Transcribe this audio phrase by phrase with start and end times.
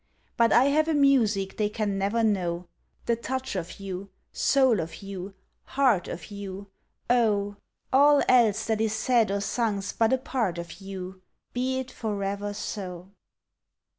[0.35, 2.65] But I have a music they can never know
[3.05, 5.35] The touch of you, soul of you,
[5.77, 6.71] heart of you,
[7.07, 7.57] Oh!
[7.93, 11.21] All else that is said or sung 's but a part of you
[11.53, 13.09] Be it forever so!